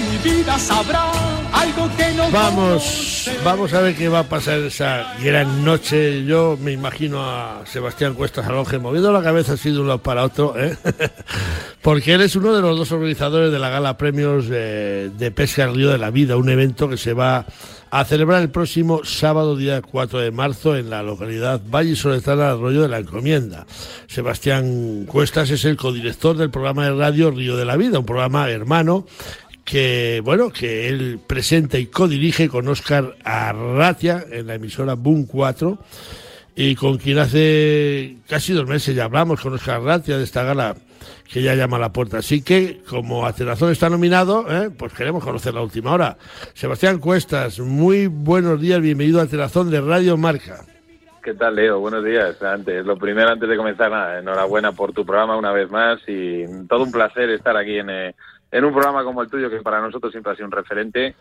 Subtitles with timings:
[0.00, 1.10] mi vida sabrá
[1.52, 6.24] algo que no Vamos, vamos a ver qué va a pasar esa gran noche.
[6.24, 10.24] Yo me imagino a Sebastián Cuestas Alonge moviendo la cabeza así de un lado para
[10.24, 10.76] otro, ¿eh?
[11.82, 15.66] porque él es uno de los dos organizadores de la Gala Premios de, de Pesca
[15.66, 17.46] Río de la Vida, un evento que se va
[17.90, 22.82] a celebrar el próximo sábado, día 4 de marzo, en la localidad Valle Soletana, Arroyo
[22.82, 23.66] de la Encomienda.
[24.06, 28.48] Sebastián Cuestas es el codirector del programa de radio Río de la Vida, un programa
[28.48, 29.06] hermano
[29.70, 35.78] que bueno que él presenta y codirige con Oscar Arratia en la emisora Boom 4
[36.56, 40.74] y con quien hace casi dos meses ya hablamos con Oscar Arratia de esta gala
[41.32, 42.18] que ya llama a la puerta.
[42.18, 44.70] Así que, como Atenazón está nominado, ¿eh?
[44.76, 46.16] pues queremos conocer la última hora.
[46.52, 50.64] Sebastián Cuestas, muy buenos días, bienvenido a Atenazón de Radio Marca.
[51.22, 51.78] ¿Qué tal, Leo?
[51.78, 52.42] Buenos días.
[52.42, 56.44] Antes, lo primero, antes de comenzar, nada, enhorabuena por tu programa una vez más y
[56.66, 58.14] todo un placer estar aquí en, eh,
[58.50, 61.14] en un programa como el tuyo, que para nosotros siempre ha sido un referente.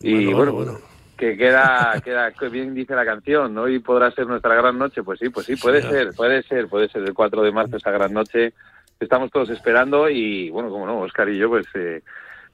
[0.00, 0.78] Y bueno, bueno,
[1.16, 3.68] que queda, queda, que bien dice la canción, ¿no?
[3.68, 5.02] Y podrá ser nuestra gran noche.
[5.02, 7.90] Pues sí, pues sí, puede ser, puede ser, puede ser el 4 de marzo esa
[7.90, 8.54] gran noche
[9.00, 12.02] estamos todos esperando y bueno, como no, Oscar y yo pues eh,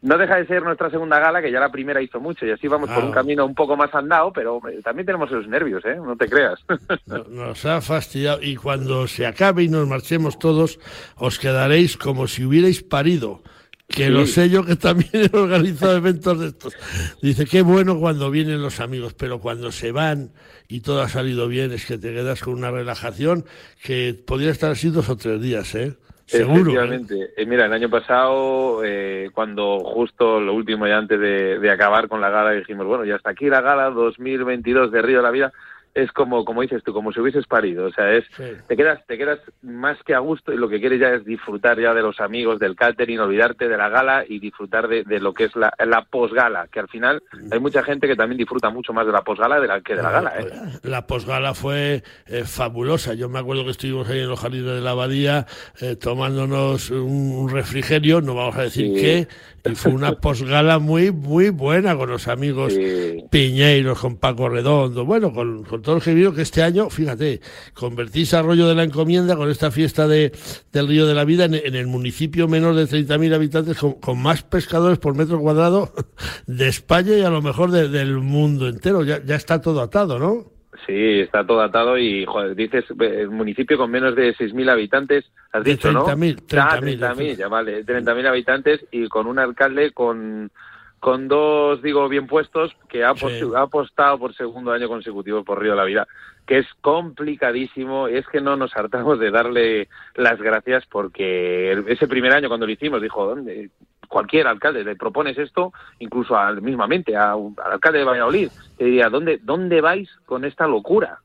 [0.03, 2.69] no deja de ser nuestra segunda gala, que ya la primera hizo mucho y así
[2.69, 5.97] vamos por un camino un poco más andado, pero también tenemos los nervios, ¿eh?
[5.97, 6.61] No te creas.
[7.29, 10.79] Nos ha fastidiado y cuando se acabe y nos marchemos todos,
[11.17, 13.43] os quedaréis como si hubierais parido.
[13.89, 16.75] Que lo sé yo que también he organizado eventos de estos.
[17.23, 20.33] Dice, qué bueno cuando vienen los amigos, pero cuando se van
[20.69, 23.45] y todo ha salido bien, es que te quedas con una relajación
[23.83, 25.95] que podría estar así dos o tres días, ¿eh?
[26.27, 26.73] Seguro.
[26.73, 27.31] Efectivamente.
[27.37, 32.09] Eh, mira, el año pasado, eh, cuando justo lo último ya antes de, de, acabar
[32.09, 35.31] con la gala, dijimos, bueno, ya hasta aquí la gala 2022 de Río de la
[35.31, 35.53] Vida,
[35.97, 37.87] es como, como dices tú, como si hubieses parido.
[37.87, 38.45] O sea, es, sí.
[38.69, 41.81] te quedas, te quedas más que a gusto y lo que quieres ya es disfrutar
[41.81, 45.33] ya de los amigos, del catering, olvidarte de la gala y disfrutar de, de lo
[45.33, 48.93] que es la, la posgala, que al final hay mucha gente que también disfruta mucho
[48.93, 50.33] más de la posgala de la, que de la gala.
[50.39, 50.51] ¿eh?
[50.83, 53.15] La posgala fue eh, fabulosa.
[53.15, 55.47] Yo me acuerdo que estuvimos ahí en los jardines de la abadía
[55.81, 59.01] eh, tomándonos un refrigerio, no vamos a decir sí.
[59.01, 59.29] qué,
[59.71, 63.25] y fue una posgala muy, muy buena con los amigos sí.
[63.31, 67.41] Piñeiros, con Paco Redondo, bueno, con, con todo el que vio que este año, fíjate,
[67.75, 70.33] convertís Arroyo de la Encomienda con esta fiesta de,
[70.73, 74.21] del Río de la Vida en, en el municipio menos de 30.000 habitantes con, con,
[74.21, 75.93] más pescadores por metro cuadrado
[76.47, 79.05] de España y a lo mejor de, del mundo entero.
[79.05, 80.56] Ya, ya está todo atado, ¿no?
[80.85, 85.65] Sí, está todo atado y, joder, dices, el municipio con menos de 6.000 habitantes, has
[85.65, 86.37] de dicho, 30, ¿no?
[86.47, 90.51] 30, ah, 30.000, ya vale, 30.000 habitantes y con un alcalde con
[90.99, 93.27] con dos, digo, bien puestos, que ha, sí.
[93.55, 96.09] ha, apostado por segundo año consecutivo por Río de la Vida,
[96.47, 102.33] que es complicadísimo, es que no nos hartamos de darle las gracias porque ese primer
[102.33, 103.71] año cuando lo hicimos dijo, ¿dónde?
[104.09, 109.09] Cualquier alcalde le propones esto, incluso al, mismamente a, al alcalde de Valladolid, te diría,
[109.09, 111.21] ¿dónde, ¿dónde vais con esta locura?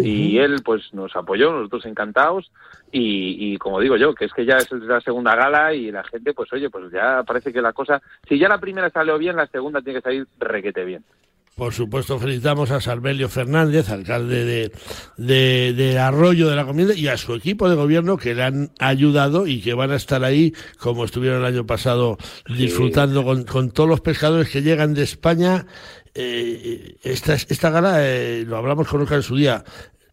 [0.00, 2.50] y él pues nos apoyó, nosotros encantados
[2.92, 6.04] y, y, como digo yo, que es que ya es la segunda gala y la
[6.04, 9.36] gente pues oye, pues ya parece que la cosa, si ya la primera salió bien,
[9.36, 11.04] la segunda tiene que salir requete bien.
[11.58, 14.72] Por supuesto, felicitamos a Salvelio Fernández, alcalde de,
[15.16, 18.70] de, de, Arroyo de la Comienda, y a su equipo de gobierno que le han
[18.78, 22.16] ayudado y que van a estar ahí, como estuvieron el año pasado,
[22.48, 25.66] disfrutando con, todos los pescadores que llegan de España.
[26.14, 29.64] Eh, esta, esta gala, eh, lo hablamos con Oscar en su día,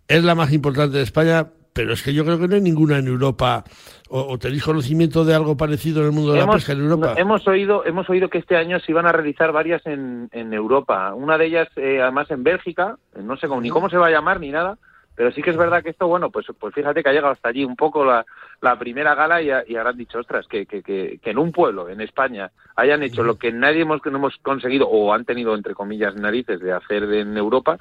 [0.07, 3.00] es la más importante de España, pero es que yo creo que no hay ninguna
[3.00, 3.66] en Europa
[4.08, 6.80] o, o, tenéis conocimiento de algo parecido en el mundo de hemos, la pesca en
[6.80, 7.16] Europa.
[7.18, 11.13] Hemos oído, hemos oído que este año se iban a realizar varias en, en Europa.
[11.13, 12.96] Una de ellas, eh, además, en Bélgica.
[13.22, 14.78] No sé cómo, ni cómo se va a llamar ni nada.
[15.16, 17.50] Pero sí que es verdad que esto, bueno, pues, pues fíjate que ha llegado hasta
[17.50, 18.25] allí un poco la,
[18.62, 21.90] la primera gala y, y habrán dicho, ostras, que, que, que, que, en un pueblo,
[21.90, 25.74] en España, hayan hecho lo que nadie hemos, no hemos conseguido o han tenido, entre
[25.74, 27.78] comillas, narices de hacer en Europa,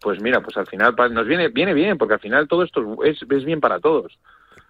[0.00, 3.18] pues mira, pues al final nos viene, viene bien, porque al final todo esto es,
[3.28, 4.18] es bien para todos.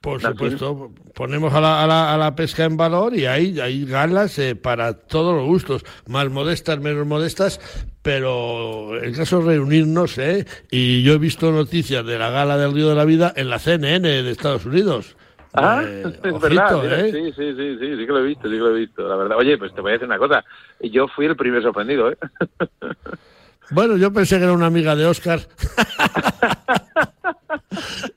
[0.00, 3.84] Por supuesto, ponemos a la, a, la, a la, pesca en valor y hay, hay
[3.84, 7.60] galas eh, para todos los gustos, más modestas, menos modestas,
[8.00, 10.46] pero el caso es reunirnos, ¿eh?
[10.70, 13.58] Y yo he visto noticias de la gala del Río de la Vida en la
[13.58, 15.16] CNN de Estados Unidos.
[15.52, 16.82] Ah, eh, es ojito, verdad.
[16.82, 17.10] Mira, ¿eh?
[17.10, 19.16] Sí, sí, sí, sí, sí que lo he visto, sí que lo he visto, la
[19.16, 19.36] verdad.
[19.36, 20.44] Oye, pues te voy a decir una cosa,
[20.80, 22.18] yo fui el primer sorprendido, ¿eh?
[23.70, 25.40] Bueno, yo pensé que era una amiga de Oscar.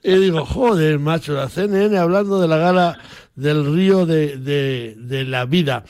[0.04, 2.98] y digo, joder, macho, la CNN hablando de la gala
[3.36, 5.84] del río de, de, la vida.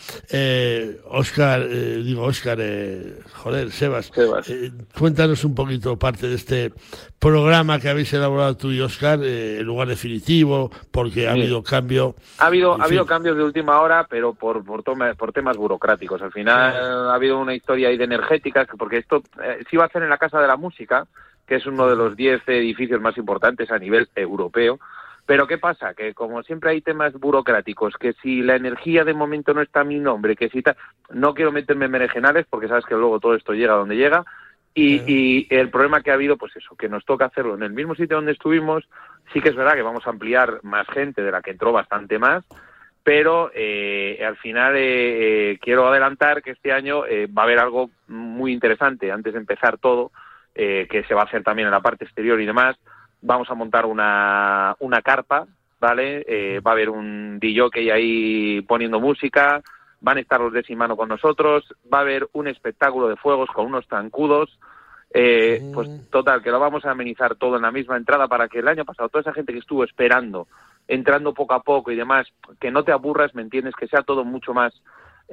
[1.09, 2.59] Oscar, digo Oscar,
[3.33, 4.12] joder, Sebas,
[4.98, 6.71] cuéntanos un poquito parte de este
[7.19, 12.15] programa que habéis elaborado tú y Oscar, el lugar definitivo, porque ha habido cambio.
[12.39, 16.21] Ha habido, ha habido cambios de última hora, pero por, por, por temas burocráticos.
[16.21, 19.88] Al final ha habido una historia ahí de energéticas, porque esto eh, se iba a
[19.88, 21.06] hacer en la Casa de la Música,
[21.48, 24.79] que es uno de los 10 edificios más importantes a nivel europeo.
[25.25, 25.93] Pero ¿qué pasa?
[25.93, 29.85] Que como siempre hay temas burocráticos, que si la energía de momento no está a
[29.85, 30.63] mi nombre, que si
[31.11, 34.25] no quiero meterme en meregenales porque sabes que luego todo esto llega donde llega,
[34.73, 37.93] y, el problema que ha habido, pues eso, que nos toca hacerlo en el mismo
[37.95, 38.88] sitio donde estuvimos.
[39.33, 42.19] Sí que es verdad que vamos a ampliar más gente de la que entró bastante
[42.19, 42.43] más,
[43.03, 47.89] pero eh, al final eh, eh, quiero adelantar que este año va a haber algo
[48.07, 50.11] muy interesante antes de empezar todo,
[50.53, 52.77] que se va a hacer también en la parte exterior y demás.
[53.21, 55.47] Vamos a montar una, una carpa,
[55.79, 56.59] ¿vale?
[56.65, 59.62] va a haber un DJ ahí poniendo música,
[60.01, 63.50] van a estar los de Simano con nosotros, va a haber un espectáculo de fuegos
[63.51, 64.59] con unos tancudos,
[65.13, 68.59] eh, pues total, que lo vamos a amenizar todo en la misma entrada para que
[68.59, 70.47] el año pasado toda esa gente que estuvo esperando,
[70.88, 72.27] entrando poco a poco y demás,
[72.59, 73.75] que no te aburras, ¿me entiendes?
[73.75, 74.74] Que sea todo mucho más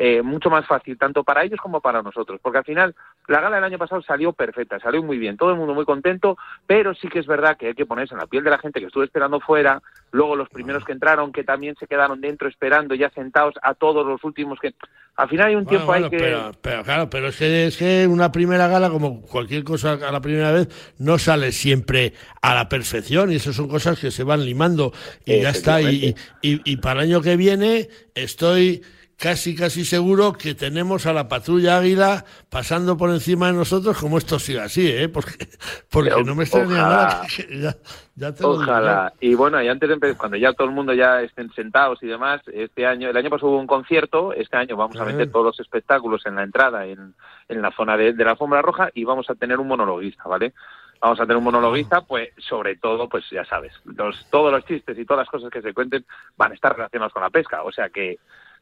[0.01, 2.95] eh, mucho más fácil, tanto para ellos como para nosotros, porque al final
[3.27, 6.39] la gala del año pasado salió perfecta, salió muy bien, todo el mundo muy contento,
[6.69, 8.79] pero sí que es verdad que hay que ponerse en la piel de la gente
[8.79, 12.95] que estuvo esperando fuera, luego los primeros que entraron, que también se quedaron dentro esperando,
[12.95, 14.73] ya sentados, a todos los últimos que...
[15.17, 16.17] Al final hay un tiempo ahí que...
[16.63, 20.21] Pero, claro, pero es que, es que una primera gala, como cualquier cosa a la
[20.21, 24.45] primera vez, no sale siempre a la perfección y esas son cosas que se van
[24.45, 24.93] limando
[25.25, 25.83] y ya está.
[25.83, 28.85] y, y para el año que viene estoy
[29.19, 34.17] casi casi seguro que tenemos a la patrulla Águila pasando por encima de nosotros como
[34.17, 35.09] esto siga así, ¿eh?
[35.09, 35.49] Porque,
[35.91, 37.27] porque no me extraña nada.
[38.15, 39.13] ya, ojalá.
[39.21, 42.07] Y bueno, y antes de empezar, cuando ya todo el mundo ya estén sentados y
[42.07, 45.47] demás, este año, el año pasado hubo un concierto, este año vamos a meter todos
[45.47, 47.15] los espectáculos en la entrada, en,
[47.49, 50.55] en la zona de, de la alfombra roja y vamos a tener un monologuista, ¿vale?
[51.01, 54.99] vamos a tener un monologuista, pues sobre todo, pues ya sabes, los, todos los chistes
[54.99, 56.05] y todas las cosas que se cuenten
[56.37, 58.19] van a estar relacionados con la pesca, o sea que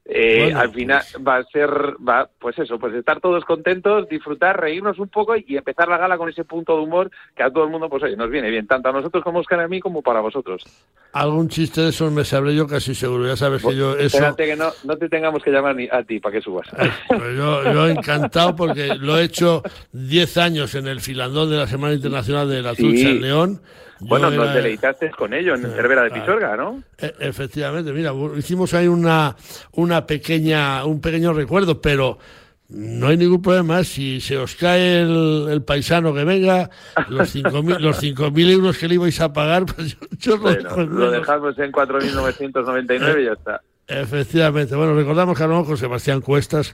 [0.09, 1.71] eh, al final pues- va a ser,
[2.07, 6.17] va, pues eso, pues estar todos contentos, disfrutar, reírnos un poco y empezar la gala
[6.17, 8.69] con ese punto de humor que a todo el mundo, pues oye, nos viene bien,
[8.69, 10.63] tanto a nosotros como Oscar a mí como para vosotros.
[11.13, 14.19] Algún chiste de esos me sabré yo casi seguro, ya sabes que yo eso...
[14.19, 16.69] Espérate que no, no te tengamos que llamar ni a ti para que subas.
[16.79, 19.63] Eh, pues yo, yo encantado porque lo he hecho
[19.93, 23.61] 10 años en el filandón de la Semana Internacional de la Trucha en León
[24.01, 26.83] bueno, nos deleitaste con ello en Cervera de Pisorga, ¿no?
[26.99, 29.37] E, efectivamente, mira, hicimos ahí una,
[29.73, 32.19] una pequeña, un pequeño recuerdo, pero
[32.69, 33.85] no hay ningún problema.
[33.85, 36.71] Si se os cae el, paisano que venga,
[37.09, 41.11] los 5.000 los cinco mil euros que le ibais a pagar, pues yo, lo, lo
[41.11, 43.61] dejamos en 4.999 y ya está.
[43.89, 44.75] Efectivamente.
[44.75, 46.73] Bueno, recordamos que hablamos con Sebastián Cuestas,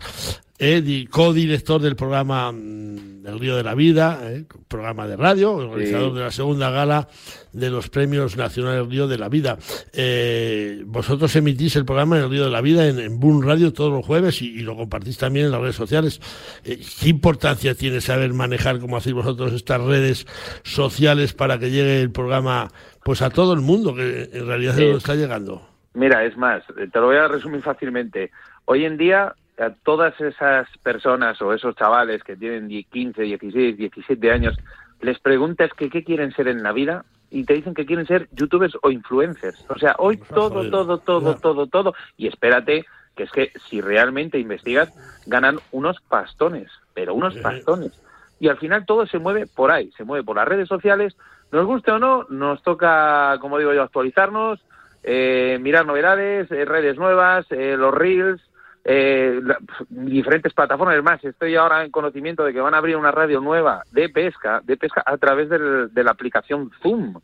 [0.64, 6.14] eh, co-director del programa mm, El Río de la Vida, eh, programa de radio, organizador
[6.14, 7.08] de la segunda gala
[7.52, 9.58] de los Premios Nacionales Río de la Vida.
[9.92, 13.92] Eh, vosotros emitís el programa El Río de la Vida en, en Boom Radio todos
[13.92, 16.20] los jueves y, lo compartís también en las redes sociales.
[16.62, 20.28] ¿Qué importancia tiene saber manejar, como hacéis vosotros, estas redes
[20.62, 22.68] sociales para que llegue el programa
[23.02, 25.68] pues a todo el mundo, que en realidad se lo está llegando?
[25.94, 28.30] Mira, es más, te lo voy a resumir fácilmente.
[28.64, 29.34] Hoy en día,
[29.70, 34.56] todas esas personas o esos chavales que tienen 15, 16, 17 años,
[35.00, 38.28] les preguntas que qué quieren ser en la vida y te dicen que quieren ser
[38.32, 39.64] youtubers o influencers.
[39.68, 41.94] O sea, hoy todo, todo, todo, todo, todo.
[42.16, 42.84] Y espérate,
[43.16, 44.92] que es que si realmente investigas,
[45.26, 47.92] ganan unos pastones, pero unos pastones.
[48.38, 51.16] Y al final todo se mueve por ahí, se mueve por las redes sociales.
[51.50, 54.60] Nos guste o no, nos toca, como digo yo, actualizarnos,
[55.02, 58.40] eh, mirar novedades, eh, redes nuevas, eh, los reels,
[58.84, 60.96] diferentes plataformas.
[60.96, 64.08] Es más, estoy ahora en conocimiento de que van a abrir una radio nueva de
[64.08, 67.14] pesca, de pesca a través de la aplicación Zoom.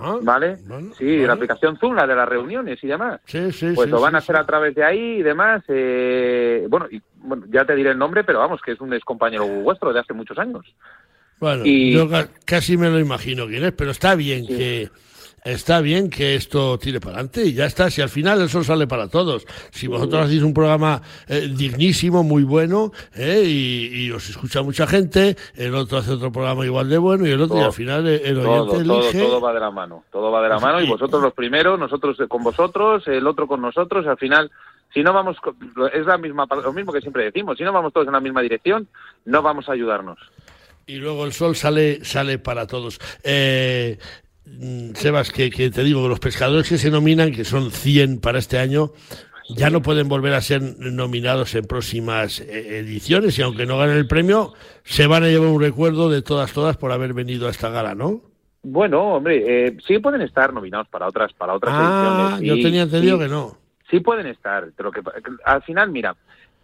[0.00, 0.58] Ah, ¿Vale?
[0.96, 3.20] sí, la aplicación Zoom, la de las reuniones y demás.
[3.26, 5.62] Sí, sí, pues lo van a hacer a través de ahí y demás.
[6.68, 9.46] bueno, y, bueno, ya te diré el nombre, pero vamos, que es un ex compañero
[9.46, 10.64] vuestro de hace muchos años.
[11.38, 12.08] Bueno, yo
[12.44, 14.90] casi me lo imagino quién es, pero está bien que
[15.44, 17.90] está bien que esto tire para adelante y ya está.
[17.90, 19.46] Si al final el sol sale para todos.
[19.70, 25.36] Si vosotros hacéis un programa eh, dignísimo, muy bueno, eh, y, os escucha mucha gente,
[25.54, 28.38] el otro hace otro programa igual de bueno y el otro, y al final el
[28.38, 29.20] oyente todo, elige...
[29.20, 32.16] todo, va de la mano, todo va de la mano y vosotros los primeros, nosotros
[32.28, 34.50] con vosotros, el otro con nosotros, al final
[34.92, 35.36] si no vamos,
[35.92, 38.40] es la misma, lo mismo que siempre decimos, si no vamos todos en la misma
[38.40, 38.88] dirección,
[39.24, 40.18] no vamos a ayudarnos.
[40.86, 42.98] Y luego el sol sale, sale para todos.
[43.22, 43.98] Eh,
[44.94, 48.58] Sebas, que, que te digo, los pescadores que se nominan, que son 100 para este
[48.58, 48.92] año,
[49.48, 53.96] ya no pueden volver a ser nominados en próximas eh, ediciones y aunque no ganen
[53.96, 54.52] el premio,
[54.84, 57.94] se van a llevar un recuerdo de todas, todas por haber venido a esta gala,
[57.94, 58.20] ¿no?
[58.62, 62.62] Bueno, hombre, eh, sí pueden estar nominados para otras, para otras ah, ediciones.
[62.62, 63.56] yo tenía entendido que no.
[63.90, 65.00] Sí pueden estar, pero que
[65.44, 66.14] al final, mira,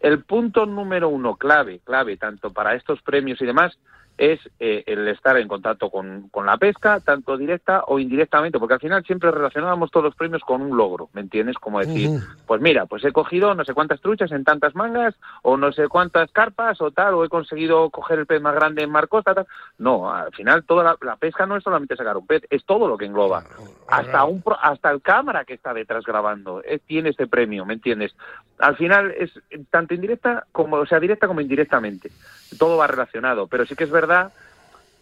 [0.00, 3.78] el punto número uno clave, clave, tanto para estos premios y demás,
[4.16, 8.74] es eh, el estar en contacto con, con, la pesca, tanto directa o indirectamente, porque
[8.74, 11.56] al final siempre relacionábamos todos los premios con un logro, ¿me entiendes?
[11.58, 12.10] Como decir,
[12.46, 15.88] pues mira, pues he cogido no sé cuántas truchas en tantas mangas, o no sé
[15.88, 19.46] cuántas carpas, o tal, o he conseguido coger el pez más grande en Marcosta, tal.
[19.78, 22.96] No, al final toda la, pesca no es solamente sacar un pez, es todo lo
[22.96, 23.44] que engloba.
[23.88, 28.14] Hasta, un, hasta el cámara que está detrás grabando eh, tiene ese premio, ¿me entiendes?
[28.58, 29.32] Al final es
[29.70, 32.10] tanto indirecta como, o sea, directa como indirectamente.
[32.58, 34.32] Todo va relacionado, pero sí que es verdad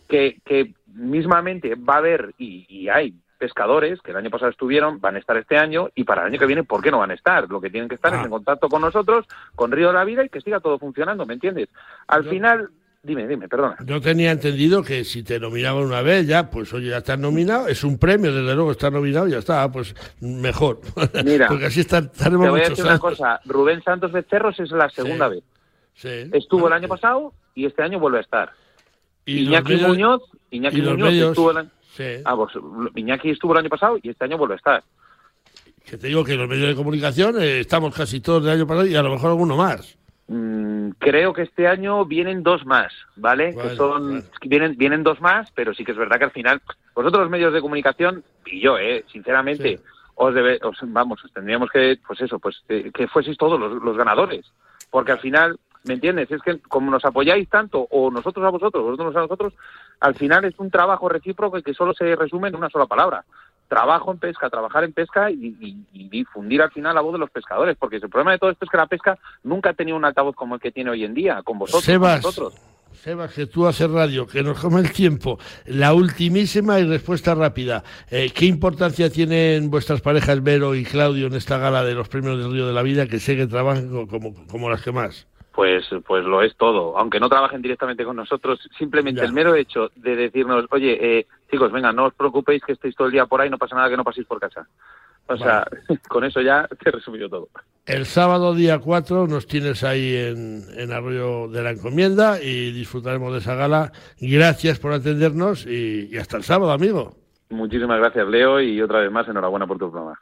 [0.08, 5.16] que, que mismamente va a haber y, hay pescadores que el año pasado estuvieron, van
[5.16, 7.14] a estar este año y para el año que viene, ¿por qué no van a
[7.14, 7.48] estar?
[7.48, 8.24] Lo que tienen que estar es ah.
[8.24, 11.34] en contacto con nosotros, con Río de la Vida y que siga todo funcionando, ¿me
[11.34, 11.68] entiendes?
[12.06, 12.70] Al final,
[13.02, 13.76] dime, dime, perdona.
[13.84, 17.66] Yo tenía entendido que si te nominaban una vez ya, pues oye, ya estás nominado,
[17.66, 20.80] es un premio, desde luego estar nominado, ya está, pues mejor.
[21.24, 24.88] Mira, porque así está, te voy a decir una cosa, Rubén Santos Becerros es la
[24.88, 25.42] segunda vez.
[26.00, 28.52] Estuvo el año pasado y este año vuelve a estar.
[29.26, 31.70] Iñaki Muñoz, Iñaki Muñoz estuvo el año...
[32.24, 32.52] Ah, pues,
[32.94, 34.82] Iñaki estuvo el año pasado y este año vuelve a estar.
[35.84, 38.86] Que te digo que los medios de comunicación eh, estamos casi todos del año pasado
[38.86, 39.98] y a lo mejor alguno más.
[40.28, 43.54] Mm, creo que este año vienen dos más, ¿vale?
[43.54, 46.62] que son vienen vienen dos más, pero sí que es verdad que al final
[46.94, 49.80] vosotros los medios de comunicación y yo, eh, sinceramente,
[50.14, 53.82] os, debe, os vamos, os tendríamos que pues eso, pues que, que fueseis todos los,
[53.82, 54.46] los ganadores,
[54.90, 56.30] porque al final ¿Me entiendes?
[56.30, 59.52] Es que como nos apoyáis tanto, o nosotros a vosotros, vosotros a nosotros,
[60.00, 63.24] al final es un trabajo recíproco que solo se resume en una sola palabra.
[63.68, 67.76] Trabajo en pesca, trabajar en pesca y, difundir al final la voz de los pescadores,
[67.78, 70.36] porque el problema de todo esto es que la pesca nunca ha tenido un altavoz
[70.36, 71.84] como el que tiene hoy en día, con vosotros.
[71.84, 72.54] Sebas, nosotros.
[72.92, 75.38] Sebas, que tú haces radio, que nos come el tiempo.
[75.64, 77.82] La ultimísima y respuesta rápida.
[78.10, 82.38] Eh, ¿Qué importancia tienen vuestras parejas Vero y Claudio en esta gala de los premios
[82.38, 85.26] del Río de la Vida, que sé que trabajan como, como las que más?
[85.52, 86.98] Pues, pues lo es todo.
[86.98, 91.70] Aunque no trabajen directamente con nosotros, simplemente el mero hecho de decirnos, oye, eh, chicos,
[91.70, 93.96] venga, no os preocupéis que estéis todo el día por ahí, no pasa nada que
[93.96, 94.66] no paséis por casa.
[95.26, 95.64] O sea,
[96.08, 97.48] con eso ya te he resumido todo.
[97.86, 103.32] El sábado día 4 nos tienes ahí en, en Arroyo de la Encomienda y disfrutaremos
[103.32, 103.92] de esa gala.
[104.20, 107.22] Gracias por atendernos y hasta el sábado, amigo.
[107.52, 110.10] Muchísimas gracias, Leo, y otra vez más enhorabuena por tu programa.